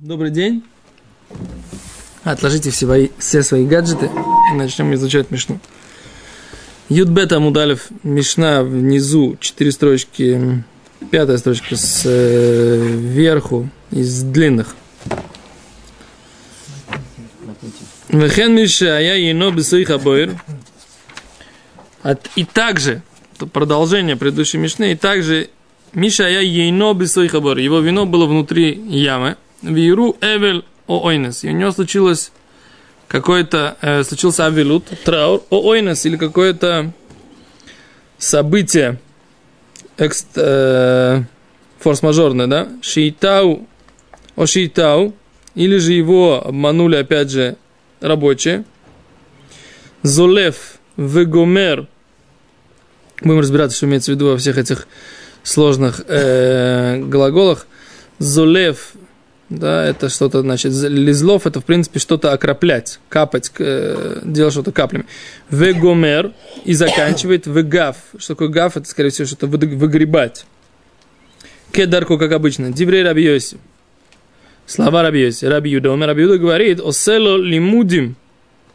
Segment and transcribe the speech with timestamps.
[0.00, 0.64] Добрый день.
[2.24, 4.10] Отложите все свои, все свои гаджеты
[4.50, 5.60] и начнем изучать Мишну.
[6.88, 10.64] Юдбета Мудалев Мишна внизу, четыре строчки,
[11.10, 14.74] пятая строчка сверху, э, из длинных.
[18.08, 20.40] Вехен Миша, я ено бесуих обоир.
[22.34, 23.02] И также,
[23.52, 25.50] продолжение предыдущей Мишны, и также
[25.92, 27.58] Миша, я ейно бесуих обоир.
[27.58, 29.36] Его вино было внутри ямы.
[29.62, 31.44] Виру Эвель о Ойнес.
[31.44, 32.32] И у него случилось
[33.08, 36.92] какой-то, э, случился авилут, траур Ойнес, или какое-то
[38.18, 38.98] событие
[39.96, 41.22] экст, э,
[41.78, 42.68] форс-мажорное, да?
[42.80, 43.66] Шиитау,
[44.36, 45.14] о Шиитау,
[45.54, 47.56] или же его обманули, опять же,
[48.00, 48.64] рабочие.
[50.02, 51.86] Золев, Вегомер,
[53.22, 54.86] будем разбираться, что имеется в виду во всех этих
[55.42, 57.66] сложных э, глаголах.
[58.18, 58.92] Золев,
[59.58, 65.06] да, это что-то, значит, лизлов, это, в принципе, что-то окроплять, капать, э, делать что-то каплями.
[65.50, 66.32] Вегомер,
[66.64, 67.96] и заканчивает вегав.
[68.18, 68.76] Что такое гав?
[68.76, 70.46] Это, скорее всего, что-то выгребать.
[71.72, 72.72] Кедарку, как обычно.
[72.72, 73.58] Диврей Рабиоси.
[74.66, 75.44] Слова Рабиоси.
[75.44, 75.92] Рабиуда.
[75.92, 78.16] Омер Рабиуда говорит, осело лимудим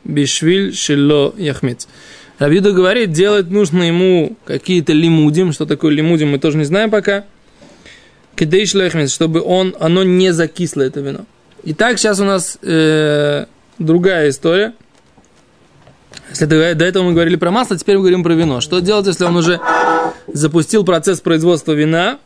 [0.04, 1.88] бишвиль шило яхмец.
[2.40, 5.52] Рабиуда говорит, делать нужно ему какие-то лимудим.
[5.54, 7.26] Что такое лимудим, мы тоже не знаем пока
[8.38, 11.26] кедейш лехмис, чтобы он, оно не закисло, это вино.
[11.64, 13.46] Итак, сейчас у нас э,
[13.80, 14.74] другая история.
[16.30, 18.62] Если до, до этого мы говорили про масло, теперь мы говорим про вино.
[18.62, 19.60] Что делать, если он уже
[20.28, 22.20] запустил процесс производства вина,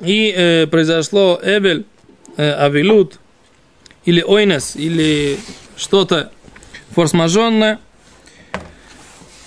[0.00, 1.86] и э, произошло эвель,
[2.36, 3.20] э, авилут,
[4.04, 5.38] или ойнес, или
[5.76, 6.32] что-то
[6.90, 7.78] форс-мажонное.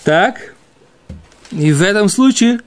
[0.03, 0.55] Так,
[1.51, 2.61] и в этом случае,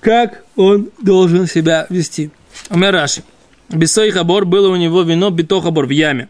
[0.00, 2.30] как он должен себя вести?
[2.70, 3.22] Умер Раши.
[3.68, 6.28] Бесой хабор было у него вино битохабор в яме.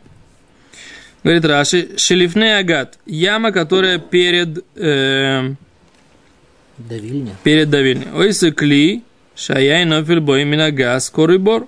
[1.24, 4.64] Говорит Раши, шелифне агат, яма, которая перед...
[4.76, 5.54] Э,
[6.78, 7.36] Давильня.
[7.42, 8.06] Перед давильней.
[8.14, 9.02] Ой, кли,
[9.34, 11.66] шаяй нофель бой минага, скорый бор.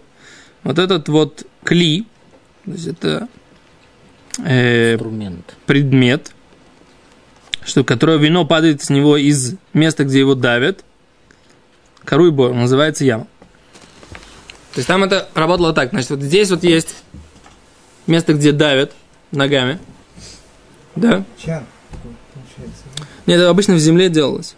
[0.63, 2.07] Вот этот вот кли,
[2.65, 3.29] то есть это
[4.45, 5.57] э, Инструмент.
[5.67, 6.33] предмет,
[7.65, 10.85] что, которое вино падает с него из места, где его давят.
[12.05, 13.27] Коруй бор, называется яма.
[14.73, 15.91] То есть там это работало так.
[15.91, 16.95] Значит, вот здесь вот есть
[18.07, 18.93] место, где давят
[19.33, 19.79] ногами.
[20.97, 21.25] Да?
[21.43, 21.65] Чан,
[23.27, 24.55] Нет, это обычно в земле делалось.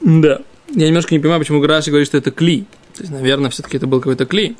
[0.00, 0.40] Да.
[0.74, 2.66] Я немножко не понимаю, почему Граши говорит, что это кли.
[2.94, 4.56] То есть, наверное, все-таки это был какой-то кли.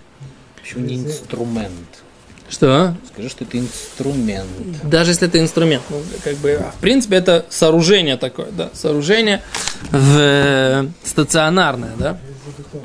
[0.61, 2.03] Почему не инструмент?
[2.55, 2.95] Что?
[3.13, 4.47] Скажи, что это инструмент.
[4.85, 5.83] Даже если это инструмент.
[5.91, 8.71] Ну, как бы, в принципе, это сооружение такое, да.
[8.73, 9.43] Сооружение
[9.91, 12.17] в, э, стационарное, да.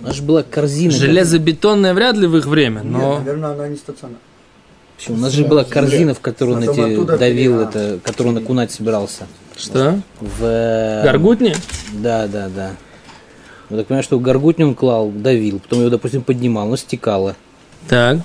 [0.01, 0.91] У нас же была корзина.
[0.91, 3.17] Железобетонная вряд ли в их время, но...
[3.17, 4.21] Нет, наверное, она не стационарная.
[4.97, 5.17] Почему?
[5.17, 9.27] У нас же была корзина, в которую он эти давил, это, которую он окунать собирался.
[9.55, 10.01] Что?
[10.19, 10.43] В...
[10.43, 11.55] э, Горгутни?
[11.93, 12.71] Да, да, да.
[13.69, 17.35] Я так понимаю, что в горгутню он клал, давил, потом его, допустим, поднимал, но стекало.
[17.87, 18.17] Так.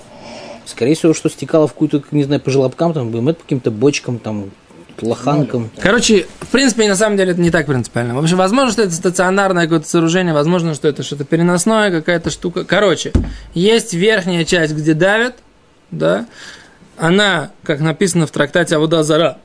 [0.67, 4.19] Скорее всего, что стекало в какую-то, не знаю, по желобкам, там, БМЭ, по каким-то бочкам,
[4.19, 4.51] там,
[5.01, 5.71] лоханкам.
[5.81, 8.15] Короче, в принципе, на самом деле это не так принципиально.
[8.15, 12.65] В общем, возможно, что это стационарное какое-то сооружение, возможно, что это что-то переносное, какая-то штука.
[12.65, 13.13] Короче,
[13.55, 15.37] есть верхняя часть, где давят,
[15.91, 16.27] да,
[16.97, 19.39] она, как написано в трактате Авуда Зара,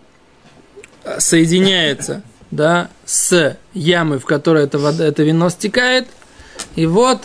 [1.17, 6.07] соединяется, да, с ямой, в которой это, вода, это вино стекает,
[6.75, 7.21] и вот,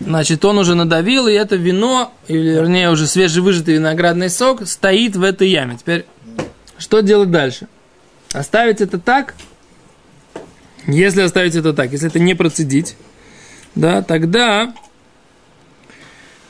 [0.00, 5.22] значит, он уже надавил, и это вино, или, вернее, уже свежевыжатый виноградный сок стоит в
[5.22, 5.76] этой яме.
[5.78, 6.04] Теперь,
[6.78, 7.68] что делать дальше?
[8.32, 9.34] Оставить это так?
[10.86, 12.96] Если оставить это так, если это не процедить,
[13.74, 14.72] да, тогда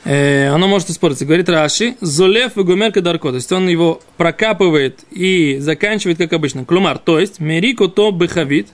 [0.03, 1.25] э, оно может испортиться.
[1.25, 3.29] Говорит Раши, золев и гумер кадарко.
[3.29, 6.65] То есть он его прокапывает и заканчивает, как обычно.
[6.65, 8.67] Клумар, то есть мерико то бехавит.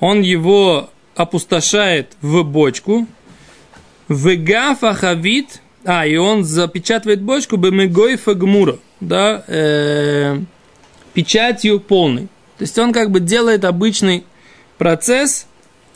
[0.00, 3.06] Он его опустошает в бочку.
[4.08, 5.60] Вегафа хавит.
[5.84, 8.78] А, и он запечатывает бочку бемегой фагмура.
[9.00, 10.38] Да, э,
[11.14, 12.28] печатью полной.
[12.58, 14.24] То есть он как бы делает обычный
[14.76, 15.46] процесс,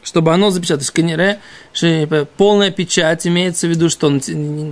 [0.02, 0.88] чтобы оно запечатать.
[0.90, 1.38] Конечно,
[1.72, 4.20] что полная печать имеется в виду, что он,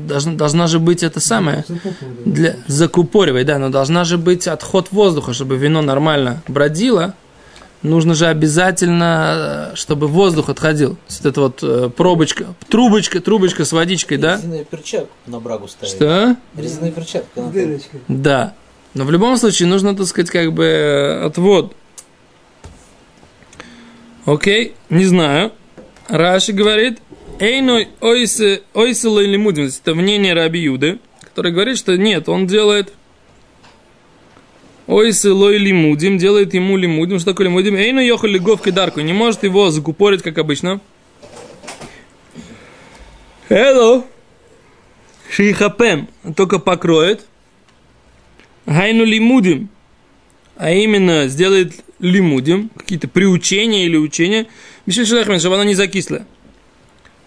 [0.07, 1.65] должна, должна же быть это самое
[2.25, 7.15] для закупоривать, да, но должна же быть отход воздуха, чтобы вино нормально бродило.
[7.83, 10.99] Нужно же обязательно, чтобы воздух отходил.
[11.09, 14.37] Есть это вот пробочка, трубочка, трубочка с водичкой, да?
[14.37, 15.95] Резиновую перчатку на брагу ставить.
[15.95, 16.37] Что?
[16.57, 17.41] Резиновая перчатка.
[17.41, 18.01] С дырочкой.
[18.09, 18.55] Да.
[18.93, 21.75] Но в любом случае нужно, так сказать, как бы э, отвод.
[24.27, 25.53] Окей, не знаю.
[26.09, 26.99] Раши говорит,
[27.39, 29.67] Эйной ойсе ойселой лимудим.
[29.67, 32.93] Это мнение Раби Юды, который говорит, что нет, он делает
[34.91, 37.21] Ой, сылой лимудим, делает ему лимудим.
[37.21, 37.77] Что такое лимудим?
[37.77, 38.99] Эй, ну ехали говки дарку.
[38.99, 40.81] Не может его закупорить, как обычно.
[43.49, 44.05] Hello.
[45.31, 46.09] Шихапем.
[46.35, 47.25] Только покроет.
[48.67, 49.69] Гайну лимудим.
[50.57, 52.69] А именно сделает лимудим.
[52.77, 54.49] Какие-то приучения или учения.
[54.87, 56.27] Мишель Шелехмен, чтобы оно не закисло.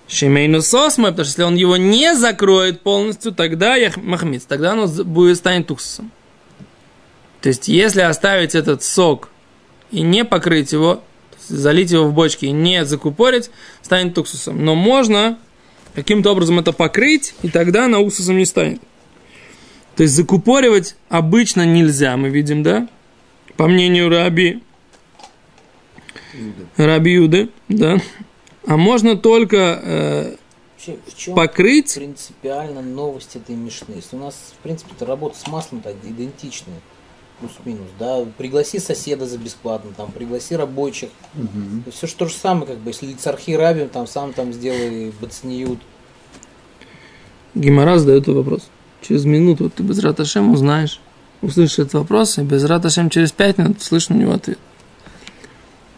[0.09, 5.37] Шемейну сосмой, потому что если он его не закроет полностью, тогда махмиц, тогда оно будет,
[5.37, 6.11] станет уксусом.
[7.43, 9.27] То есть, если оставить этот сок
[9.91, 11.03] и не покрыть его,
[11.49, 13.51] залить его в бочки и не закупорить,
[13.81, 14.63] станет уксусом.
[14.63, 15.37] Но можно
[15.93, 18.81] каким-то образом это покрыть, и тогда она уксусом не станет.
[19.97, 22.87] То есть закупоривать обычно нельзя, мы видим, да?
[23.57, 24.63] По мнению Раби.
[26.77, 27.97] Раби Юды, да.
[28.65, 30.35] А можно только э,
[30.77, 31.93] в чем покрыть.
[31.95, 33.95] Принципиально новость этой мешны.
[33.95, 36.79] Если у нас, в принципе, работа с маслом идентичная
[37.39, 41.91] плюс-минус, да, пригласи соседа за бесплатно, там, пригласи рабочих, угу.
[41.91, 45.79] все что же самое, как бы, если цархи рабим, там, сам там сделай бацниют.
[47.55, 48.69] Гимара задает вопрос.
[49.01, 50.99] Через минуту ты без раташем узнаешь,
[51.41, 54.59] услышишь этот вопрос, и без раташем через пять минут слышишь на него ответ.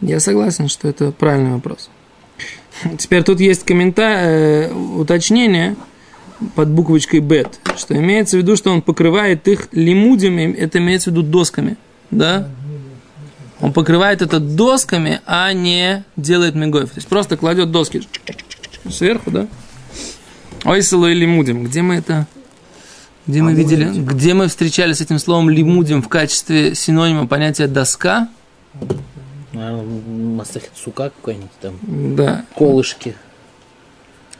[0.00, 1.88] Я согласен, что это правильный вопрос.
[2.98, 5.76] Теперь тут есть комментарий, э, уточнение–
[6.54, 11.12] под буквочкой бет, что имеется в виду, что он покрывает их лимудями, это имеется в
[11.14, 11.76] виду досками,
[12.10, 12.48] да?
[13.60, 16.90] Он покрывает это досками, а не делает мегоев.
[16.90, 18.02] То есть просто кладет доски
[18.90, 19.46] сверху, да?
[20.64, 21.64] Ойсело и лимудим.
[21.64, 22.26] Где мы это?
[23.26, 23.88] Где мы видели?
[23.88, 28.28] Где мы встречались с этим словом лимудим в качестве синонима понятия доска?
[29.52, 31.78] Масахит сука какой-нибудь там.
[31.82, 32.44] Да.
[32.54, 33.16] Колышки.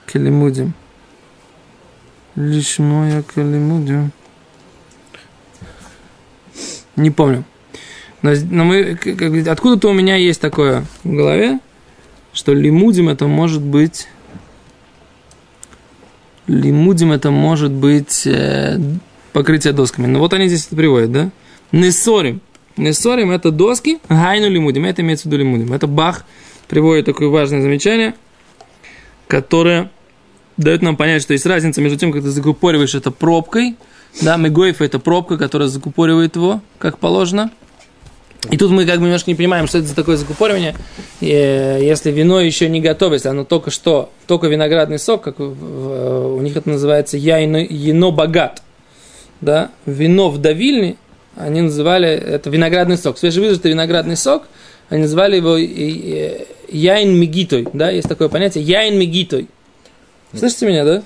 [0.04, 0.74] Калимудим.
[2.36, 4.10] Лишмоя калимудю.
[6.96, 7.44] Не помню.
[8.22, 11.60] Но, но мы, как, откуда-то у меня есть такое в голове,
[12.32, 14.08] что лимудим это может быть...
[16.46, 18.78] Лимудим это может быть э,
[19.32, 20.06] покрытие досками.
[20.06, 21.30] Но вот они здесь это приводят, да?
[21.72, 22.40] Несорим.
[22.76, 24.84] Несорим это доски, гайну лимудим.
[24.84, 25.72] Это имеется в виду лимудим.
[25.72, 26.24] Это Бах
[26.68, 28.14] приводит такое важное замечание,
[29.26, 29.90] которое
[30.56, 33.76] дает нам понять, что есть разница между тем, как ты закупориваешь это пробкой,
[34.22, 37.50] да, мегоев это пробка, которая закупоривает его, как положено.
[38.50, 40.76] И тут мы как бы немножко не понимаем, что это за такое закупоривание.
[41.20, 46.40] И, если вино еще не готово, если оно только что, только виноградный сок, как у
[46.40, 48.62] них это называется яйно, яно богат.
[49.40, 49.70] Да?
[49.84, 50.96] Вино в давильне,
[51.34, 53.18] они называли это виноградный сок.
[53.18, 54.44] Свежевыжатый виноградный сок,
[54.90, 57.66] они называли его яйн мегитой.
[57.72, 57.90] Да?
[57.90, 59.48] Есть такое понятие яйн мегитой.
[60.38, 61.02] Слышите меня, да?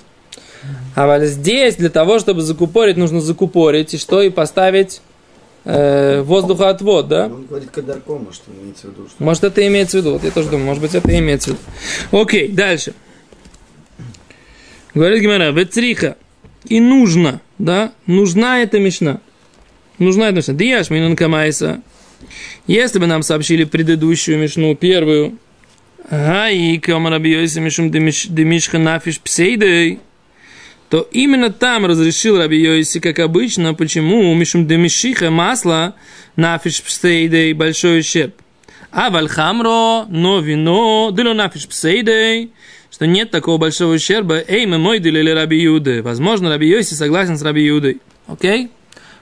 [0.95, 4.21] А здесь для того, чтобы закупорить, нужно закупорить и что?
[4.21, 5.01] И поставить
[5.65, 7.25] э, воздухоотвод, да?
[7.25, 9.07] Он говорит кадаркома, что имеется в виду.
[9.07, 9.23] Что...
[9.23, 10.13] Может, это имеется в виду.
[10.13, 12.21] Вот я тоже думаю, может быть, это имеется в виду.
[12.21, 12.93] Окей, дальше.
[14.93, 16.17] Говорит Гимара, ветриха.
[16.65, 17.91] И нужно, да?
[18.05, 19.21] Нужна эта мешна.
[19.97, 20.53] Нужна эта мешна.
[20.53, 21.81] Дияш минун камайса.
[22.67, 25.37] Если бы нам сообщили предыдущую мешну, первую,
[26.09, 29.99] Ай, камара бьёйся мишум демишха нафиш псейдей.
[30.89, 33.73] То именно там разрешил Раби Йоси, как обычно.
[33.73, 34.33] Почему?
[34.33, 35.95] Мишум демишиха масло
[36.35, 38.35] нафиш псейдей большой ущерб.
[38.91, 42.51] А вальхамро, но вино, дыло нафиш псейдей
[42.91, 44.43] что нет такого большого ущерба.
[44.47, 46.03] Эй, мы мой или Раби Юды.
[46.03, 47.99] Возможно, Раби Йоси согласен с Раби Юдой.
[48.27, 48.69] Окей?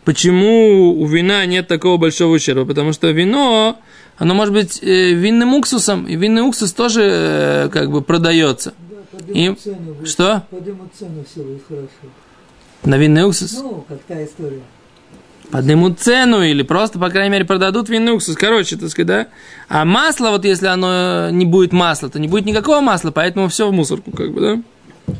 [0.04, 2.66] Почему у вина нет такого большого ущерба?
[2.66, 3.80] Потому что вино
[4.20, 8.74] оно может быть э, винным уксусом, и винный уксус тоже э, как бы продается.
[9.14, 9.56] Да, и...
[9.56, 10.44] цену, Что?
[10.52, 11.88] Поднимут цену, все будет хорошо.
[12.84, 13.54] На винный уксус?
[13.54, 14.62] Ну, как та история.
[15.52, 18.36] Поднимут цену или просто, по крайней мере, продадут винный уксус.
[18.36, 19.28] Короче, так сказать, да?
[19.70, 23.70] А масло, вот если оно не будет масла, то не будет никакого масла, поэтому все
[23.70, 25.16] в мусорку, как бы, да?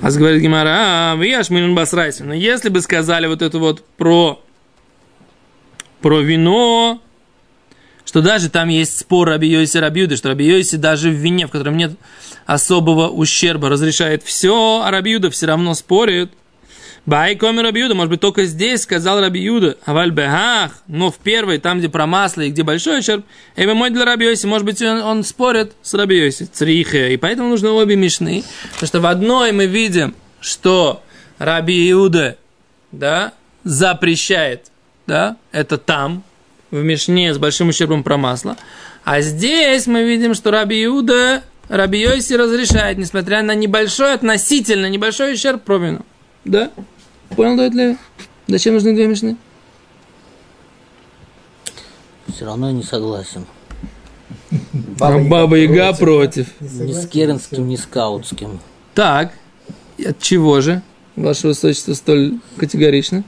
[0.00, 2.22] А говорит Гимара, а, вияш минун басрайси.
[2.22, 4.40] Но если бы сказали вот это вот про,
[6.00, 7.02] про вино,
[8.08, 11.50] что даже там есть спор Раби Йоси Рабиуды, что Раби Йоси даже в вине, в
[11.50, 11.92] котором нет
[12.46, 16.30] особого ущерба, разрешает все, а Рабиуда все равно спорит.
[17.04, 21.58] Бай коми Рабиуда, может быть, только здесь сказал Рабиуда, а в Альбехах, но в первой,
[21.58, 25.02] там, где про масло и где большой ущерб, эбе мой для Рабиоси, может быть, он,
[25.02, 29.66] он спорит с Рабиоси, црихе, и поэтому нужны обе мишны, потому что в одной мы
[29.66, 31.02] видим, что
[31.36, 32.38] Раби Иуда,
[32.90, 33.34] да,
[33.64, 34.68] запрещает,
[35.06, 36.24] да, это там,
[36.70, 38.56] в Мишне с большим ущербом про масло.
[39.04, 45.34] А здесь мы видим, что Раби Иуда, Раби Йоси разрешает, несмотря на небольшой, относительно небольшой
[45.34, 46.00] ущерб про вину.
[46.44, 46.70] Да?
[47.30, 47.96] Понял, Дуэт Леви?
[48.46, 49.36] Зачем нужны две мишны?
[52.34, 53.46] Все равно я не согласен.
[55.00, 56.48] А Баба Яга против.
[56.60, 58.60] Ни с керенским, ни с каутским.
[58.94, 59.32] Так,
[60.04, 60.82] от чего же
[61.16, 63.24] ваше высочество столь категорично?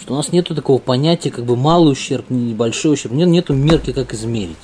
[0.00, 3.12] Что у нас нету такого понятия, как бы малый ущерб, небольшой ущерб.
[3.12, 4.56] Нет, нету мерки, как измерить.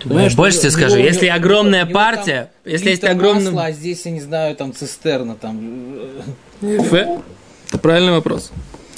[0.00, 3.14] Ты понимаешь, больше тебе скажу, него- если него- огромная него партия, там если есть литр
[3.14, 5.98] огромный- масла, а здесь, я не знаю, там цистерна, там...
[6.60, 7.20] Фе.
[7.68, 8.50] Это правильный вопрос.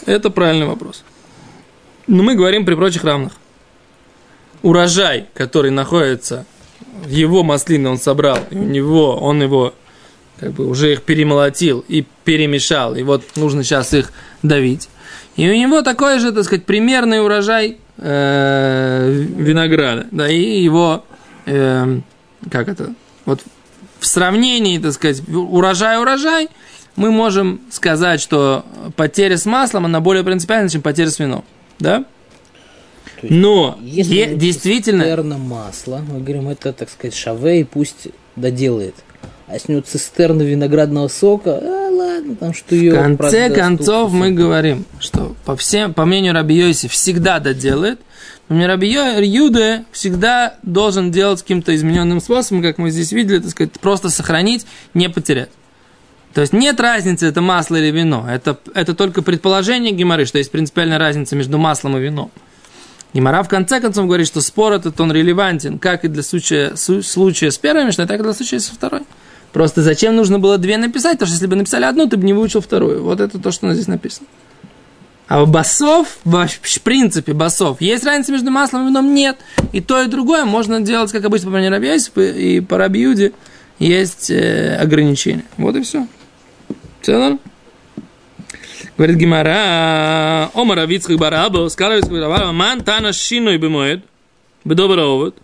[0.06, 1.04] Это правильный вопрос.
[2.06, 3.32] Но мы говорим при прочих равных.
[4.62, 6.46] Урожай, который находится
[7.04, 9.74] в его маслине, он собрал, и у него, он его
[10.42, 14.88] как бы уже их перемолотил и перемешал, и вот нужно сейчас их давить.
[15.36, 21.04] И у него такой же, так сказать, примерный урожай э, винограда, да, и его,
[21.46, 22.00] э,
[22.50, 22.92] как это,
[23.24, 23.40] вот
[24.00, 26.48] в сравнении, так сказать, урожай-урожай,
[26.96, 31.44] мы можем сказать, что потеря с маслом, она более принципиальна, чем потеря с вином,
[31.78, 32.04] да?
[33.22, 38.96] Но Если е- действительно, цистерна масла, мы говорим, это, так сказать, шаве, и пусть доделает.
[39.48, 44.30] А у него цистерна виноградного сока, а, ладно, там что ее в конце концов мы
[44.30, 48.00] говорим, что по, всем, по мнению Раби Йоси всегда доделает,
[48.48, 53.50] по мнению Раби Юды всегда должен делать каким-то измененным способом, как мы здесь видели, так
[53.50, 55.50] сказать, просто сохранить, не потерять.
[56.34, 58.26] То есть нет разницы, это масло или вино.
[58.28, 62.30] Это, это только предположение Геморы, что есть принципиальная разница между маслом и вином.
[63.12, 67.50] Гемора в конце концов говорит, что спор этот он релевантен как и для случая, случая
[67.50, 69.02] с первой Мишной, так и для случая со второй.
[69.52, 71.14] Просто зачем нужно было две написать?
[71.14, 73.02] Потому что если бы написали одну, ты бы не выучил вторую.
[73.02, 74.26] Вот это то, что здесь написано.
[75.28, 79.14] А басов, в принципе, басов, есть разница между маслом и вином?
[79.14, 79.38] Нет.
[79.72, 83.32] И то, и другое можно делать, как обычно, по Раби и по Раби
[83.78, 85.44] есть э, ограничения.
[85.56, 86.06] Вот и все.
[87.00, 87.38] Все?
[88.96, 94.04] Говорит Гимара, Омар Авицхак Барабо, сказал Авицхак Барабо, ман тана шиной бемоед,
[94.64, 95.36] бедобра овод.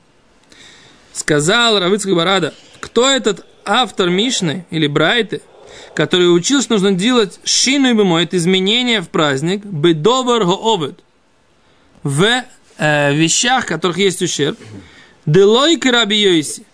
[1.13, 5.43] Сказал Равицхак Барада, кто этот автор Мишны или Брайты,
[5.95, 11.03] который учил, что нужно делать шину и бемоед, изменения в праздник, бедобр овод,
[12.03, 12.45] в
[12.79, 14.59] э, вещах, в которых есть ущерб,
[15.27, 16.65] делой раби Йоси.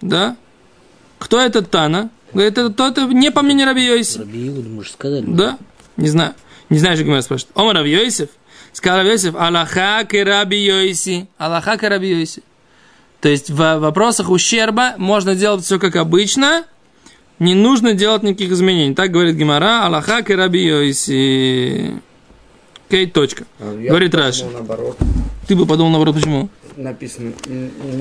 [0.00, 0.36] Да?
[1.18, 2.10] Кто этот Тана?
[2.32, 4.18] Говорит, это тот, не по мнению Раби Йоси.
[4.18, 5.24] Раби Иуда, мы же сказали.
[5.26, 5.56] Да,
[5.96, 6.34] не знаю.
[6.68, 7.56] Не знаю, что Гимара спрашивает.
[7.56, 8.28] Омар Раби Йосиф.
[8.72, 11.28] Сказал Раби Йосиф, Аллаха Раби Йоси.
[11.38, 12.42] Аллаха Раби Йоси.
[13.24, 16.66] То есть в вопросах ущерба можно делать все как обычно,
[17.38, 18.94] не нужно делать никаких изменений.
[18.94, 22.02] Так говорит Гимара, Аллаха Керабиоиси.
[22.90, 23.46] Кей, точка.
[23.60, 24.44] А, я говорит Раша.
[25.48, 26.50] Ты бы подумал наоборот, почему?
[26.76, 27.32] Написано,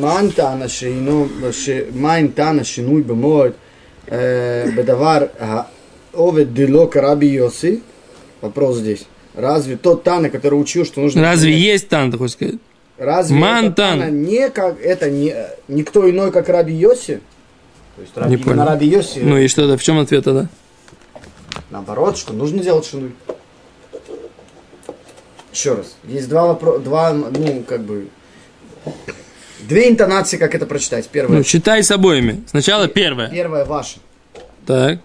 [0.01, 1.29] ман тана шейно,
[1.93, 3.55] майн тана шинуй бемоет,
[4.07, 5.69] э, бедавар а,
[6.11, 7.81] овет дило карабиоси.
[8.41, 9.05] Вопрос здесь.
[9.35, 11.21] Разве тот Тана, который учил, что нужно...
[11.21, 12.55] Разве есть Тана, ты хочешь сказать?
[12.97, 14.11] Разве Ман этот Тана Тана.
[14.11, 15.35] не как, это не,
[15.67, 17.21] никто иной, как Раби Йоси?
[17.95, 18.65] То есть Раби, Не понял.
[18.65, 20.47] Раби Йоси, Ну и что, да, в чем ответ тогда?
[21.69, 23.13] наоборот, что нужно делать шинуй.
[25.51, 28.07] Еще раз, есть два вопроса, два, ну, как бы,
[29.61, 31.07] две интонации, как это прочитать.
[31.09, 32.43] Первая, Ну, читай с обоими.
[32.47, 33.29] Сначала первая.
[33.29, 33.97] первая ваша.
[34.65, 34.99] Так.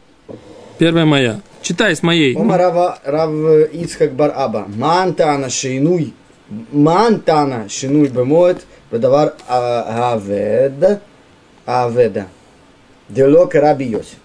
[0.78, 1.40] Первая моя.
[1.60, 2.34] Читай с моей.
[2.36, 3.30] Ома Рава Рав
[3.72, 4.66] Ицхак Бар Аба.
[4.68, 5.50] Мантана
[7.68, 8.64] шинуй бемоет.
[8.90, 11.00] Бедавар авед.
[11.66, 12.26] Аведа.
[13.08, 14.16] Дело Раби Йоси.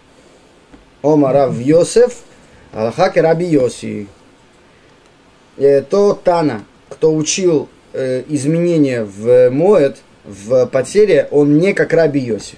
[1.01, 2.17] Ома Рав Йосеф.
[2.71, 4.07] Аллаха Раби Йоси.
[5.57, 12.55] Э, То Тана, кто учил изменения в Моет, в потере, он не как Раби Йоси.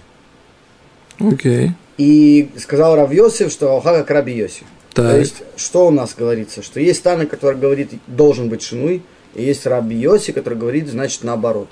[1.19, 1.71] Окей.
[1.97, 4.63] И сказал Рав Йосиф, что Аллаха как Раби Йоси.
[4.93, 6.61] То есть, что у нас говорится?
[6.61, 9.03] Что есть Тана, который говорит, должен быть шинуй,
[9.35, 11.67] и есть Раби Йоси, который говорит, значит, наоборот.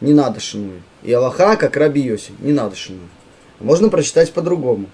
[0.00, 0.82] Не надо шинуй.
[1.04, 3.06] И Аллаха, как Раби Йоси, не надо шинуй.
[3.60, 4.86] Можно прочитать по-другому.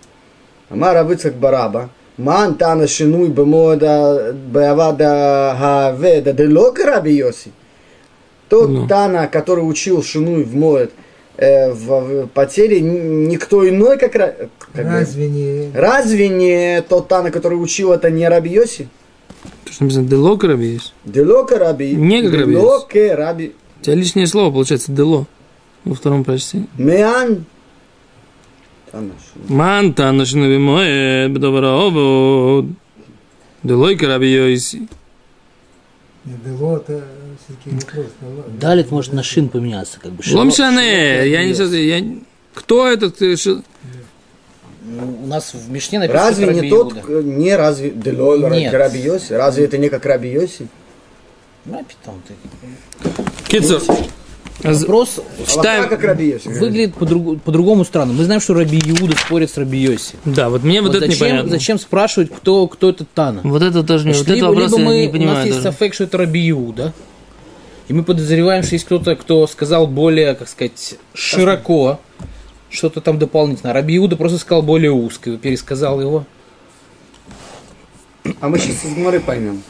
[0.69, 7.53] Ама Рабыцак Бараба, Ман Тана шинуй бемода беавада хаведа делока Раби Йоси.
[8.49, 8.87] Тот Ну.
[8.89, 10.91] Тана, который учил шинуй в Моэд,
[11.37, 15.71] э, в, в потере, никто иной, как, Ра- как бы- Разве не...
[15.75, 18.89] Разве не тот Тана, который учил это не Раби Йоси?
[19.79, 20.93] То, что написано «дело краби» есть.
[21.05, 21.95] Делока Раби.
[21.95, 23.55] Не как Раби Делоке Раби.
[23.81, 25.27] У тебя лишнее слово получается «дело»
[25.85, 26.67] во втором прочтении.
[26.77, 27.45] Меан.
[31.29, 32.67] Бедовараовод.
[33.63, 34.89] Делой краби йоиси.
[36.25, 36.83] Дело,
[38.21, 38.59] ну ладно.
[38.61, 40.23] Далит может на шин поменяться, как бы.
[40.33, 42.17] Лом широ- шане, широкий я не я...
[42.55, 43.21] Кто этот?
[44.89, 47.01] Э, у нас в Мишне написано Разве не Раби тот, Иуда.
[47.01, 48.73] к- не разве Делой Нет.
[48.75, 49.33] Раби Йоси?
[49.35, 50.67] Разве это не как Раби Йоси?
[51.65, 52.35] Ну, питон ты.
[53.49, 53.83] Кицур.
[54.63, 55.89] Вопрос Читаем.
[55.89, 56.49] Как Раби Йоси.
[56.49, 58.13] выглядит по-другу- по-другому странно.
[58.13, 60.17] Мы знаем, что Раби Иуда спорит с Раби Йоси.
[60.25, 61.51] Да, вот мне вот, Вот это зачем, непонятно.
[61.51, 63.41] зачем спрашивать, кто, кто этот Тана?
[63.45, 65.59] Вот это тоже не, вот Значит, это вопрос либо мы, не у понимаю нас есть
[65.63, 65.73] даже.
[65.73, 66.93] софек, что это Раби Иуда,
[67.87, 72.01] и мы подозреваем, что есть кто-то, кто сказал более, как сказать, широко,
[72.71, 73.73] что-то там дополнительно.
[73.73, 76.27] Раби Иуда просто сказал более узко, и пересказал его.
[78.41, 79.63] А мы сейчас из Гмары поймем.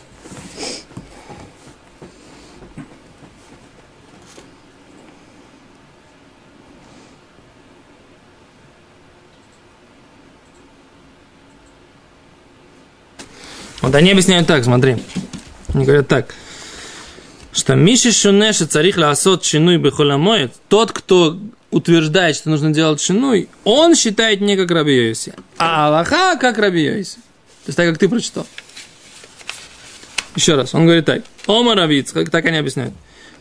[13.80, 14.98] Вот они объясняют так, смотри.
[15.72, 16.34] Они говорят так,
[17.52, 21.38] что Миши Шунеша царих ласот шинуй бехоламоет, тот, кто
[21.70, 26.82] утверждает, что нужно делать шинуй, он считает не как Раби Йоси, а Аллаха как Раби
[26.84, 27.16] Йоси.
[27.16, 28.46] То есть так, как ты прочитал.
[30.34, 31.22] Еще раз, он говорит так.
[31.46, 32.94] Ома Равиц, как так они объясняют.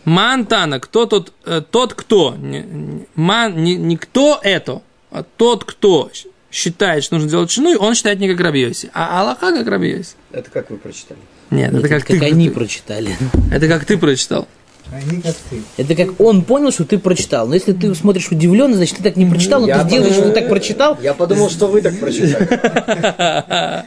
[0.03, 4.81] Мантана, кто тот, э, тот кто, не, не- ман, не, не кто это,
[5.12, 6.10] а тот, кто
[6.51, 9.89] считает, что нужно делать шинуй, он считает не как Раби Йоси, а Аллаха как Раби
[9.89, 10.15] Йоси.
[10.31, 11.19] Это как вы прочитали?
[11.51, 12.19] Нет, это как, ты.
[12.25, 13.15] они прочитали.
[13.51, 14.48] Это как ты прочитал.
[14.91, 15.62] Они как ты.
[15.77, 17.48] Это как он понял, что ты прочитал.
[17.48, 20.24] Но если ты смотришь удивленно, значит, ты так не прочитал, но Я ты делаешь, что
[20.24, 20.98] ты так прочитал.
[21.01, 23.86] Я подумал, что вы так прочитали.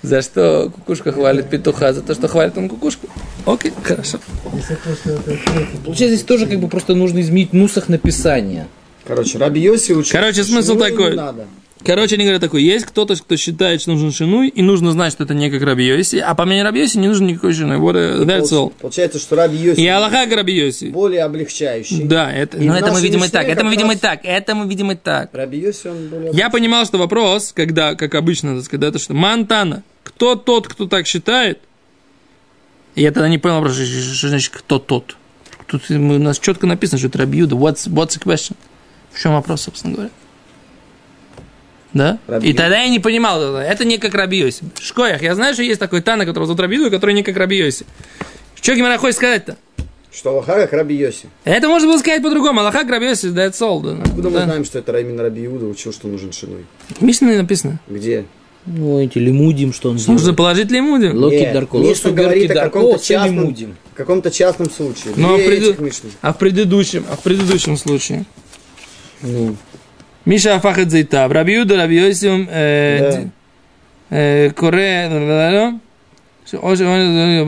[0.00, 1.92] За что кукушка хвалит петуха?
[1.92, 3.08] За то, что хвалит он кукушку?
[3.44, 4.20] Окей, хорошо.
[4.54, 8.68] Если просто это открыто, Получается, здесь тоже как бы просто нужно изменить нусах написания.
[9.04, 10.20] Короче, Раби Йоси учил.
[10.20, 11.10] Короче, смысл такой.
[11.10, 11.46] Не надо.
[11.84, 15.24] Короче, они говорят такой, есть кто-то, кто считает, что нужен шинуй, и нужно знать, что
[15.24, 17.76] это не как Раби Йоси, а по мнению Раби Йоси не нужен никакой шинуй.
[17.76, 18.72] Вот uh, that's all.
[18.80, 20.86] Получается, что Раби Йоси И Аллаха как Раби Йоси.
[20.86, 22.04] более облегчающий.
[22.04, 24.54] Да, это, ну, в это мы видим и так, это мы видим и так, это
[24.54, 25.30] мы видим и так.
[25.32, 29.14] Раби Йоси, он более Я понимал, что вопрос, когда, как обычно, так сказать, это что,
[29.14, 31.60] Монтана, кто тот, кто так считает?
[32.96, 35.16] И я тогда не понял, что, значит, кто тот?
[35.68, 37.54] Тут у нас четко написано, что это Рабиуда.
[37.54, 38.56] What's, what's the question?
[39.12, 40.10] В чем вопрос, собственно говоря?
[41.94, 42.18] Да?
[42.26, 44.64] Раби И тогда я не понимал, это Это не как Рабиоси.
[44.80, 47.86] Шкоях, я знаю, что есть такой Тана, которого зовут Рабиуда, который не как Рабиоси.
[48.60, 49.56] Что Гимара хочет сказать-то?
[50.12, 51.28] Что Аллаха как Раби Йоси.
[51.44, 52.60] Это можно было сказать по-другому.
[52.60, 53.80] Аллаха как Рабиоси, that's all.
[53.82, 54.02] Да.
[54.02, 54.44] Откуда мы Да.
[54.44, 56.64] знаем, что это именно Раби Иуда учил, что нужен шинуй?
[56.98, 57.78] В Мишне написано.
[57.88, 58.24] Где?
[58.66, 60.36] Ну, эти лимудим, что он Нужно делает.
[60.36, 61.06] положить лимуди.
[61.06, 61.78] Локи Нет, Дарко.
[61.78, 63.76] Мишна говорит о каком-то частном, лимудим.
[63.92, 65.12] в каком-то частном случае.
[65.16, 65.76] Ну, а в, преду-
[66.20, 68.24] а в предыдущем, а в предыдущем случае.
[69.22, 69.56] Ну,
[70.28, 71.32] Миша Афахет Зайтав.
[71.32, 72.46] Раби Юда, Раби Йосим,
[74.54, 75.08] Коре,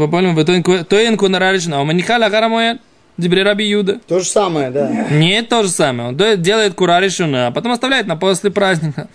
[0.09, 0.45] по-моему,
[0.85, 1.83] Тоен Кунараришна.
[1.83, 2.79] У Манихала Харамоя.
[3.19, 4.01] Дебри Раби Юда.
[4.09, 4.89] То же самое, да.
[5.11, 6.09] Нет, то же самое.
[6.09, 9.09] Он делает кураришуна, а потом оставляет на после праздника.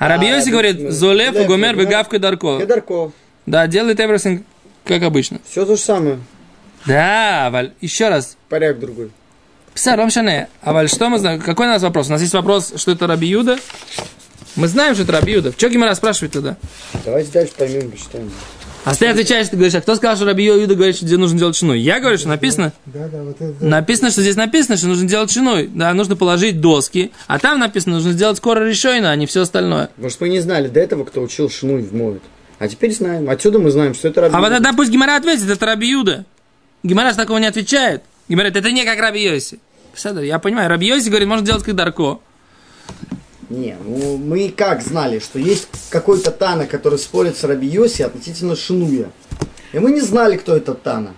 [0.00, 2.66] А, а Раби Йоси говорит, Зулев, Гумер, Бегав, дарко.
[2.66, 3.12] Дарко.
[3.46, 4.42] Да, делает Эверсинг,
[4.84, 5.38] как обычно.
[5.48, 6.18] Все то же самое.
[6.84, 8.36] Да, Валь, еще раз.
[8.48, 9.10] Порядок другой.
[9.74, 10.48] Писар, вам шане.
[10.62, 11.40] А Валь, что мы знаем?
[11.40, 12.08] Какой у нас вопрос?
[12.08, 13.58] У нас есть вопрос, что это Раби Юда.
[14.56, 15.52] Мы знаем, что это Раби Юда.
[15.56, 16.56] Что Гимара спрашивает тогда?
[17.04, 18.30] Давайте дальше поймем, почитаем.
[18.84, 21.56] А ты отвечаешь, ты говоришь, а кто сказал, что Раби Юда говорит, что нужно делать
[21.56, 21.72] шину?
[21.72, 23.64] Я говорю, что написано, Да, да, вот это.
[23.64, 25.68] написано, что здесь написано, что нужно делать шиной.
[25.74, 29.88] Да, нужно положить доски, а там написано, нужно сделать скоро решойно, а не все остальное.
[29.96, 32.22] Может, мы не знали до этого, кто учил Шинуй в Моет.
[32.58, 33.28] А теперь знаем.
[33.28, 36.26] Отсюда мы знаем, что это Раби А вот тогда пусть Гимара ответит, это Раби Юда.
[36.84, 38.02] Гимара же такого не отвечает.
[38.28, 39.58] Гимара говорит, это не как Раби Йоси.
[40.22, 42.20] Я понимаю, Раби Йоси говорит, можно делать как Дарко.
[43.50, 48.56] Не, ну мы как знали, что есть какой-то Тана, который спорит с Раби Йоси относительно
[48.56, 49.10] Шинуя.
[49.72, 51.14] И мы не знали, кто этот Тана.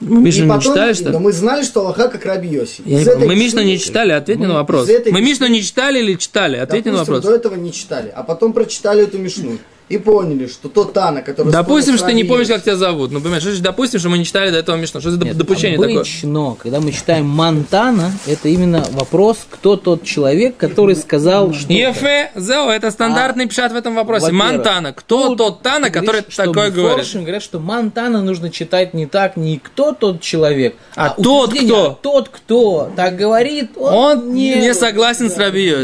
[0.00, 1.10] Мы Мишну И не читали, что ли?
[1.10, 2.82] Но мы знали, что Аллаха как Раби Йоси.
[2.86, 4.88] Я не Мы Мишну не читали, ответь Мы на вопрос.
[4.88, 6.56] этой Мы Мишну не читали или читали?
[6.56, 7.30] Ответь мне на Допустим, вопрос.
[7.30, 9.58] до этого не читали, а потом прочитали эту Мишну.
[9.90, 13.10] И поняли, что тот Тана, который Допустим, что ты не помнишь, как тебя зовут.
[13.10, 15.00] Ну, понимаешь, что допустим, что мы не читали до этого Мишну.
[15.00, 15.96] Что за доп- допущение такое?
[15.96, 21.72] Обычно, когда мы читаем Монтана, это именно вопрос, кто тот человек, который сказал, что...
[21.72, 24.30] Ефе, Зео, это стандартный пшат в этом вопросе.
[24.30, 24.92] Мантана.
[24.92, 26.98] Кто тут тот Тана, который говорит, что такое говорит?
[26.98, 31.74] Мефоршим говорят, что Монтана нужно читать не так, не кто тот человек, А тот утверждение,
[31.74, 31.90] кто?
[31.90, 35.74] а тот, кто так говорит, он, Он не, согласен с Раби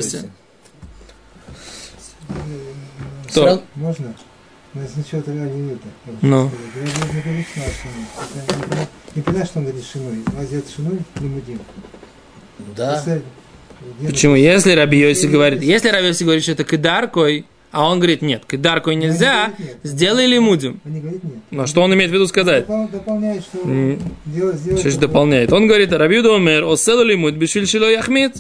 [3.43, 3.47] Кто?
[3.47, 4.15] равно- Можно?
[4.75, 5.81] Ну, насчет Раби Юда.
[6.23, 6.43] Ну.
[6.45, 8.07] Юда не говорит нашему.
[8.35, 10.19] Это не понимаю- Не понимаешь, что он говорит шиной.
[10.37, 11.59] Лазет шиной, не мудим.
[12.77, 12.97] Да.
[12.97, 13.23] Если-
[14.07, 14.35] Почему?
[14.35, 18.45] Если Раби Йоси говорит, если Раби Йоси говорит, что это кидаркой, а он говорит, нет,
[18.47, 19.77] кидаркой нельзя, говорит нет.
[19.85, 20.81] сделай лимудим.
[20.85, 21.35] Он не говорит нет.
[21.51, 22.67] Ну, что он имеет в виду сказать?
[22.67, 23.59] Допол- Дополняет, что
[24.27, 24.81] делать, сделать.
[24.81, 25.53] Что же дополняет?
[25.53, 28.37] Он говорит, Раби Юда умер, оселу лимуд, бешвиль шило яхмит.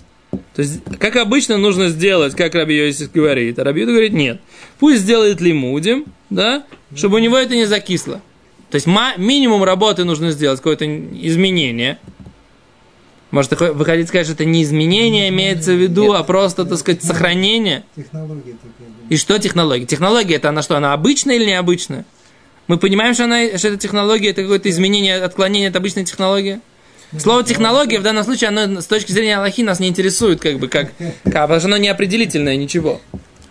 [0.56, 3.58] То есть, как обычно, нужно сделать, как Раби Йосиф говорит.
[3.58, 4.40] А Раби Юда говорит, нет.
[4.78, 6.64] Пусть сделает лимудим, да,
[6.94, 8.22] чтобы у него это не закисло.
[8.70, 11.98] То есть, минимум работы нужно сделать, какое-то изменение.
[13.30, 17.04] Может, вы хотите сказать, что это не изменение имеется в виду, а просто, так сказать,
[17.04, 17.84] сохранение?
[17.94, 18.88] Технология такая.
[19.10, 19.84] И что технология?
[19.84, 20.78] Технология это она что?
[20.78, 22.06] Она обычная или необычная?
[22.66, 26.60] Мы понимаем, что, она, что эта технология это какое-то изменение, отклонение от обычной технологии?
[27.18, 30.68] Слово технология в данном случае, оно с точки зрения Аллахи нас не интересует, как бы,
[30.68, 30.92] как,
[31.24, 33.00] как потому что оно не определительное, ничего.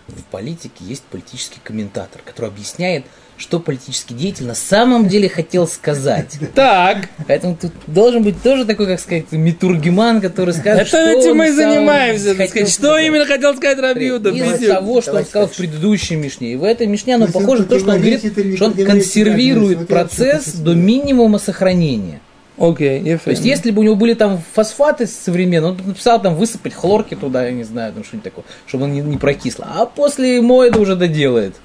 [0.08, 3.06] В политике есть политический комментатор, который объясняет,
[3.38, 6.38] что политический деятель на самом деле хотел сказать.
[6.54, 11.32] Так, Поэтому тут должен быть тоже такой, как сказать, митургиман, который скажет, это что этим
[11.32, 12.70] он мы и занимаемся, так сказать.
[12.70, 13.06] Что сказать.
[13.08, 14.30] именно хотел сказать Рабиуда?
[14.30, 16.54] Из того, что он Давайте сказал в предыдущей Мишне.
[16.54, 19.88] И в этой Мишне оно Если похоже на то, что он говорит, что он консервирует
[19.88, 22.22] процесс до минимума сохранения.
[22.58, 26.36] Окей, То есть, если бы у него были там фосфаты современные, он бы написал там
[26.36, 29.68] высыпать хлорки туда, я не знаю, там что-нибудь такое, чтобы он не, не прокисло.
[29.76, 31.56] А после моеда уже доделает.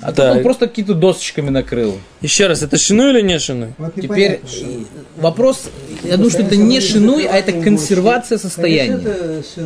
[0.00, 0.36] А тут Так.
[0.36, 1.98] он просто какие-то досочками накрыл.
[2.20, 3.72] Еще раз, это шину или не шину?
[3.78, 4.84] Вот Теперь э,
[5.16, 5.70] вопрос,
[6.02, 8.98] я думаю, что это не шинуй, а это консервация состояния.
[8.98, 9.64] То Это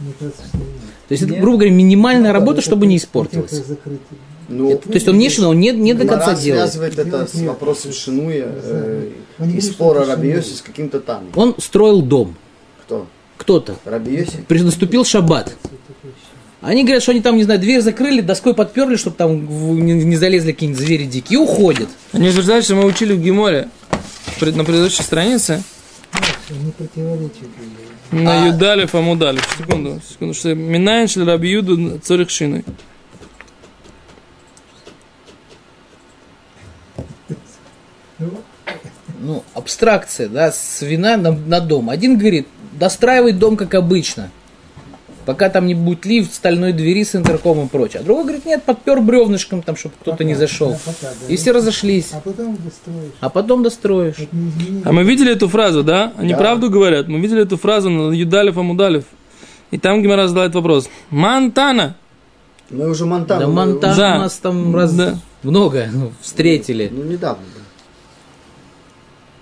[0.00, 0.34] нет.
[1.10, 3.62] есть, это, грубо говоря, минимальная работа, чтобы не испортилось.
[4.48, 4.62] Закрыты.
[4.62, 6.70] Ну, Это- то есть он не шинуй, он не, не до конца делает.
[6.72, 9.10] связывает это с вопросом Шинуя э,
[9.54, 10.36] и спора что это Раби Шинуй.
[10.44, 11.24] Йоси с каким-то там.
[11.34, 12.36] Он строил дом.
[12.84, 13.06] Кто?
[13.36, 13.76] Кто-то.
[13.84, 14.44] Раби Йоси?
[14.48, 15.54] При- Наступил шаббат.
[16.62, 20.16] Они говорят, что они там, не знаю, дверь закрыли, доской подперли, чтобы там не, не
[20.16, 21.88] залезли какие-нибудь звери дикие, и уходят.
[22.12, 23.68] Они утверждают, что мы учили в Геморе
[24.40, 25.62] пред- на предыдущей странице
[28.10, 29.46] на А- Юдалев Амудалев.
[29.58, 30.34] Секунду, секунду.
[30.34, 32.64] Что Минайн шли Раби Юду Цорих Шиной.
[38.18, 38.30] Ну,
[39.26, 41.90] Ну, абстракция, да, с вина на, на дом.
[41.90, 42.46] Один говорит,
[42.78, 44.30] достраивай дом как обычно.
[45.24, 48.02] Пока там не будет лифт, стальной двери с интеркомом и прочее.
[48.02, 50.70] А другой говорит, нет, подпер бревнышком, там, чтобы кто-то не зашел.
[50.70, 51.32] да, пока, да.
[51.32, 52.10] И все разошлись.
[52.12, 53.12] А потом достроишь.
[53.18, 54.14] А потом достроишь.
[54.84, 56.12] А мы видели эту фразу, да?
[56.16, 56.36] Они Да.
[56.38, 57.08] правду говорят.
[57.08, 59.04] Мы видели эту фразу на Юдалев Амудалев.
[59.72, 60.88] И там Гимара задает вопрос.
[61.10, 61.96] Мантана.
[62.70, 63.52] Мы уже Монтану.
[63.52, 64.14] да уже- Да.
[64.14, 65.18] у нас там раз Да.
[65.42, 66.88] много ну, встретили.
[66.92, 67.42] Ну, недавно.
[67.42, 67.62] было.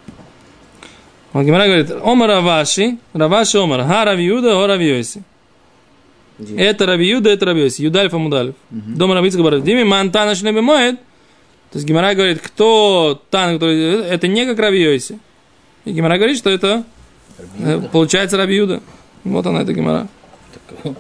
[0.07, 4.79] А Гимара говорит, Омар Раваши, Раваши Омар, Ха Раби Юда, О.
[6.39, 6.57] Где?
[6.57, 7.83] Это Раби Юда, это Раби Йоси.
[7.83, 8.55] Юдалев Амудалев.
[8.71, 10.99] Дома Раби говорит, Дими Мантана Шнеби Моет.
[11.71, 14.03] То есть Гимара говорит, кто Тан, который...
[14.05, 15.19] Это не как Раби Йоси.
[15.85, 16.85] И Гимара говорит, что это
[17.59, 18.81] э, получается Раби Юда.
[19.23, 20.09] Вот она, эта Гимара.
[20.83, 20.95] О,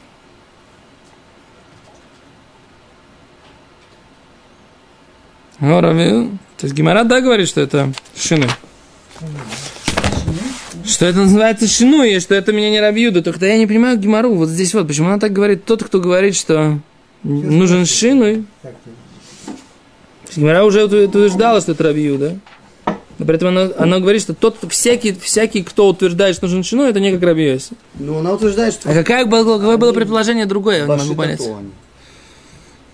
[5.61, 6.31] Раби Юда.
[6.59, 8.47] То есть Гимара да говорит, что это шины.
[10.85, 13.23] Что это называется шину, и что это меня не Рабиуда.
[13.23, 14.35] Только я не понимаю Гимару.
[14.35, 15.65] Вот здесь вот, почему она так говорит.
[15.65, 16.79] Тот, кто говорит, что
[17.23, 18.45] нужен шину.
[20.35, 22.39] Гимара уже утвер- утверждала, что это Рабиуда.
[23.19, 26.83] Но при этом она, она говорит, что тот, всякий, всякий, кто утверждает, что нужен шину,
[26.85, 27.73] это не как Рабиоси.
[27.95, 28.91] Ну, она утверждает, что...
[28.91, 31.41] А какая какое было предположение другое, я не могу понять.
[31.41, 31.71] Они.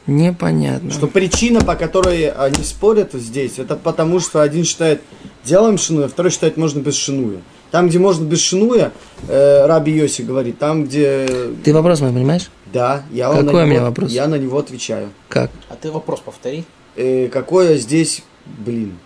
[0.07, 0.91] Непонятно.
[0.91, 5.01] Что причина, по которой они спорят здесь, это потому, что один считает
[5.45, 7.41] делаем шинуя, второй считает можно без шинуя.
[7.71, 8.93] Там, где можно без шинуя,
[9.29, 11.27] э, Раби Йоси говорит, там, где...
[11.65, 12.51] Ты вопрос мой понимаешь?
[12.73, 14.11] Да, я, Какой на у меня вопрос?
[14.11, 15.11] я на него отвечаю.
[15.29, 15.51] Как?
[15.71, 16.65] А ты вопрос повтори.
[16.97, 18.99] Э, какое здесь, блин,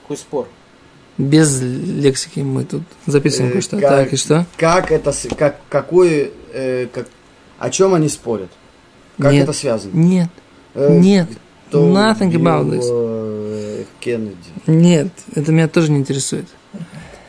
[0.00, 0.48] Какой спор?
[1.16, 3.80] Без лексики мы тут записываем Э, кое-что.
[3.80, 4.46] как- Так, и что?
[4.58, 7.06] как это, как, какое, э, как,
[7.58, 8.50] о чем они спорят?
[9.18, 9.44] Как Нет.
[9.44, 9.92] это связано?
[9.94, 10.28] Нет,
[10.74, 11.28] Э, нет,
[11.68, 12.82] кто nothing about this.
[12.90, 14.36] э, Кеннеди.
[14.66, 16.46] Нет, это меня тоже не интересует.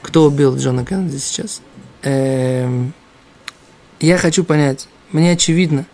[0.02, 1.62] Кто убил Джона Кеннеди сейчас?
[2.04, 2.94] Эм,
[4.00, 4.88] я хочу понять.
[5.12, 5.86] Мне очевидно,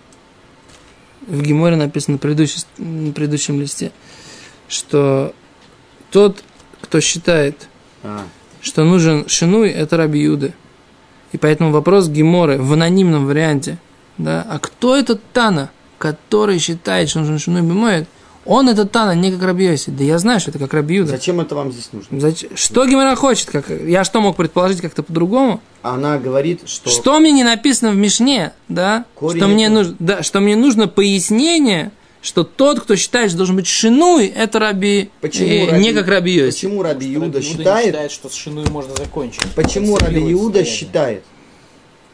[1.28, 3.92] в Геморе написано на, предыдущей- на предыдущем листе,
[4.68, 5.34] что
[6.12, 6.44] тот,
[6.82, 7.68] кто считает,
[8.04, 8.24] А,
[8.62, 10.54] что нужен шинуй, это Раби Юда.
[11.32, 13.78] И поэтому вопрос Геморы в анонимном варианте,
[14.18, 15.70] да, а кто этот Тана,
[16.02, 18.08] который считает, что нужен шинуй бимоет,
[18.44, 19.92] он этот Тана не как Раби Йоси.
[19.92, 21.12] Да я знаю, что это как Раби Юда.
[21.12, 22.18] зачем это вам здесь нужно?
[22.18, 23.52] Зач- Что Гимара хочет?
[23.52, 23.70] Как...
[23.70, 25.62] Я что мог предположить как-то по-другому?
[25.84, 26.90] Она говорит, что...
[26.90, 29.06] Что мне не написано в Мишне, да?
[29.14, 30.24] Корень Что мне, это- нужно, да?
[30.24, 31.92] что мне нужно пояснение,
[32.24, 36.08] что тот, кто считает, что должен быть шинуй, это раби, Почему э, Раби- не как
[36.08, 36.52] раби Йоси.
[36.56, 39.42] Почему Раби не считает, считает, что с шиной можно закончить.
[39.56, 40.66] почему Раби состояние.
[40.66, 41.24] считает,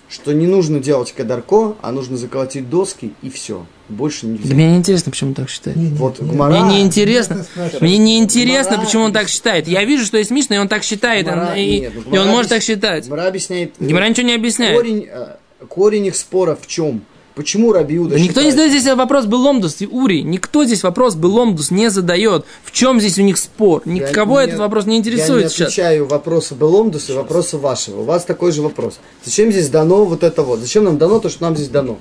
[0.09, 3.65] что не нужно делать кадарко, а нужно заколотить доски и все.
[3.89, 4.49] Больше нельзя.
[4.49, 5.77] Да мне не интересно, почему он так считает.
[5.77, 7.45] Не, не, Вот не, Гмара- Мне не интересно.
[7.81, 9.67] Мне не интересно, Гмара- почему он так считает.
[9.67, 11.25] Я вижу, что есть Мишна, и он так считает.
[11.27, 13.07] Гмара- и, нет, ну, и Гмара он может объяс- так считать.
[13.07, 13.73] Гмара объясняет.
[13.79, 14.75] э, Гимара ничего не объясняет.
[14.77, 15.27] Корень, э,
[15.67, 17.01] корень их спора в чем?
[17.37, 20.23] Почему Рабиуда Да никто не задает здесь вопрос Беломдус, Ури.
[20.23, 22.45] Никто здесь вопрос Беломдус не задает.
[22.63, 23.83] В чем здесь у них спор?
[23.85, 25.67] Никого этот вопрос не интересует Я не сейчас.
[25.67, 28.01] отвечаю вопросы Беломдуса и вопросы вашего.
[28.01, 28.99] У вас такой же вопрос.
[29.23, 30.59] Зачем здесь дано вот это вот?
[30.59, 31.99] Зачем нам дано то, что нам здесь дано?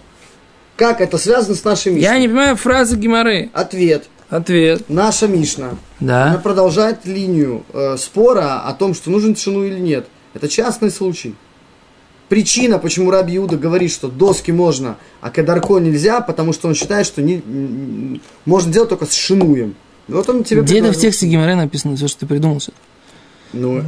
[0.76, 2.02] Как это связано с нашей Мишной?
[2.02, 3.50] Я не понимаю фразы Гимары.
[3.52, 4.04] Ответ.
[4.30, 4.84] Ответ.
[4.88, 5.76] Наша Мишна.
[6.00, 6.40] Она Да.
[6.42, 10.06] продолжает линию э, спора о том, что нужен тишину или нет.
[10.32, 11.34] Это частный случай.
[12.28, 17.06] Причина, почему Раби Иуда говорит, что доски можно, а кадарко нельзя, потому что он считает,
[17.06, 19.76] что не, можно делать только с шинуем.
[20.08, 22.60] Вот он тебе Где это в тексте Гимары написано, все, что ты придумал?
[22.60, 22.74] сейчас?
[23.52, 23.82] Ну,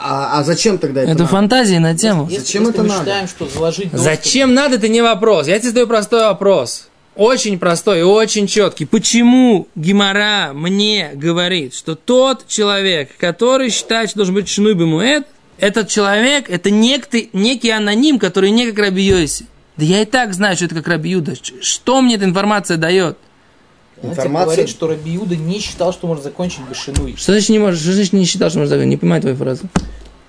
[0.00, 1.10] а, а зачем тогда это?
[1.10, 1.30] Это надо?
[1.30, 2.24] фантазии на тему.
[2.30, 3.00] Если, Зачем если это мы надо?
[3.04, 5.46] считаем, что заложить доски- Зачем надо, это не вопрос.
[5.48, 6.88] Я тебе задаю простой вопрос.
[7.14, 8.86] Очень простой и очень четкий.
[8.86, 15.26] Почему Гимара мне говорит, что тот человек, который считает, что должен быть Шинуй Бемуэд,
[15.62, 19.46] этот человек, это некий, некий аноним, который не как Раби Йоси.
[19.76, 21.34] Да я и так знаю, что это как Раби Юда.
[21.60, 23.16] Что мне эта информация дает?
[24.02, 27.14] Информация- говорит, что Раби Иуда не считал, что можно закончить без шинуи.
[27.14, 27.80] Что значит не можешь?
[27.80, 28.90] Что значит не считал, что можно закончить?
[28.90, 29.68] Не понимаю твою фразу.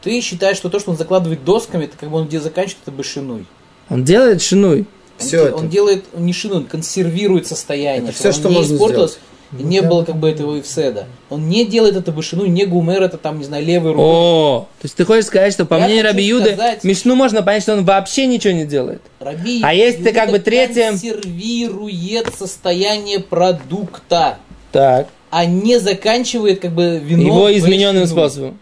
[0.03, 2.95] Ты считаешь, что то, что он закладывает досками, это как бы он где заканчивает, это
[2.95, 3.47] без шинуй.
[3.89, 4.85] Он делает Шинуй.
[5.17, 5.55] Все он, это.
[5.55, 8.11] он делает не шину, он консервирует состояние.
[8.11, 9.32] Это чтобы что не можно испортилось, сделать.
[9.59, 10.05] И не Ну, было да.
[10.07, 11.05] как бы этого ивседа.
[11.29, 14.05] Он не делает это башину, не гумер, это там, не знаю, левой рукой.
[14.05, 17.43] О, то есть ты хочешь сказать, что по Я мнению Раби Юды, сказать- Мишну можно
[17.43, 19.01] понять, что он вообще ничего не делает.
[19.19, 24.37] Раби А если ты как бы третьим- консервирует состояние продукта,
[24.71, 25.07] Так.
[25.29, 27.23] а не заканчивает как бы вино.
[27.23, 28.07] Его измененным башину.
[28.07, 28.59] способом.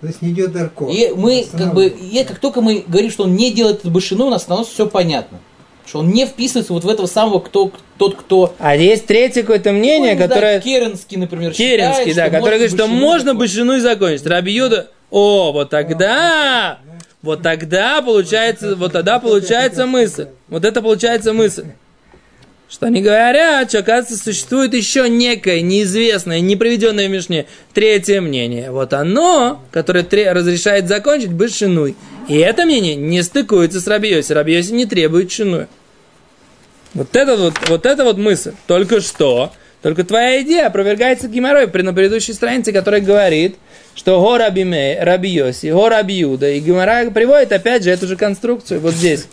[0.00, 0.84] То есть не идет дарко.
[0.86, 4.26] И мы как бы, и как только мы говорим, что он не делает эту башину,
[4.26, 5.38] у нас становится все понятно.
[5.86, 9.70] Что он не вписывается вот в этого самого, кто, тот, кто А есть третье какое-то
[9.72, 10.60] мнение, Ну, которое...
[10.60, 13.54] Керенский, например, Керенский, считает, да, который говорит, что можно закончить.
[13.54, 14.26] башину и закончить.
[14.26, 16.78] Раби Юда, о, вот тогда,
[17.22, 20.26] вот тогда получается, вот тогда получается мысль.
[20.48, 21.66] Вот это получается мысль.
[22.68, 28.72] Что они говорят, что, оказывается, существует еще некое неизвестное, не приведенное в Мишне третье мнение.
[28.72, 31.94] Вот оно, которое тре- разрешает закончить быть шинуй.
[32.28, 34.32] И это мнение не стыкуется с Рабиоси.
[34.32, 35.68] Рабиоси не требует шинуя.
[36.92, 38.52] Вот это вот, вот это вот мысль.
[38.66, 39.52] Только что,
[39.82, 43.56] только твоя идея опровергается Гимарой при на предыдущей странице, которая говорит,
[43.94, 46.22] что го Раби, Мей, Раби Йоси, го Раби.
[46.22, 48.80] И Гимара приводит опять же эту же конструкцию.
[48.80, 49.28] Вот здесь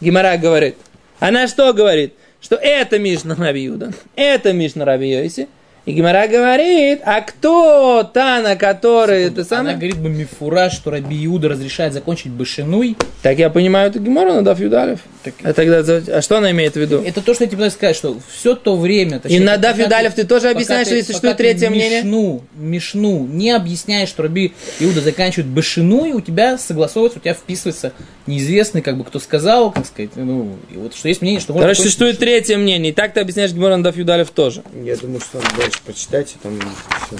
[0.00, 0.76] Гимара говорит.
[1.18, 2.14] Она что говорит?
[2.46, 5.48] Что это Мишна Раби Юда, это Мишна Раби Йоси.
[5.86, 9.76] И Гимара говорит, а кто Тана, который это Она самое...
[9.76, 12.96] говорит бы мифура, что Раби Иуда разрешает закончить башиной.
[13.22, 14.98] Так я понимаю, это Гимара на Даф Юдалев.
[15.44, 17.02] А, тогда, а что она имеет в виду?
[17.04, 19.18] Это то, что я тебе пытаюсь сказать, что все то время...
[19.18, 21.70] И точнее, на пока Даф Юдалев ты тоже пока объясняешь, ты- что существует ты третье
[21.70, 22.02] мнение?
[22.02, 27.34] Мишну, Мишну не объясняешь, что Раби Иуда заканчивает башину, и у тебя согласовывается, у тебя
[27.34, 27.92] вписывается
[28.26, 31.82] неизвестный, как бы, кто сказал, как сказать, ну, и вот что есть мнение, что Короче,
[31.82, 32.90] существует третье мнение.
[32.90, 34.62] И так ты объясняешь Гимора на Даф Юдалев тоже.
[34.84, 36.58] Я думаю, что надо дальше почитать, и там
[37.06, 37.16] все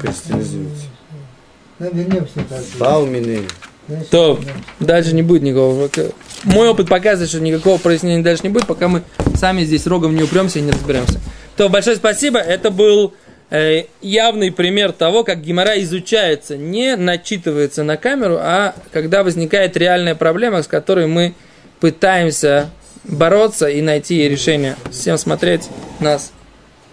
[0.00, 0.86] кристаллизуется.
[2.78, 3.42] Баумины.
[4.10, 4.40] То
[4.80, 5.90] дальше не будет никакого.
[6.44, 9.02] Мой опыт показывает, что никакого прояснения дальше не будет, пока мы
[9.36, 11.20] сами здесь рогом не упремся и не разберемся.
[11.56, 12.38] То большое спасибо.
[12.38, 13.12] Это был
[13.50, 20.14] э, явный пример того, как гемора изучается, не начитывается на камеру, а когда возникает реальная
[20.14, 21.34] проблема, с которой мы
[21.80, 22.70] пытаемся
[23.04, 24.76] бороться и найти ей решение.
[24.90, 25.68] Всем смотреть
[26.00, 26.32] нас.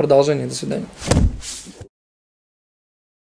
[0.01, 0.47] Продолжение.
[0.47, 0.85] До свидания.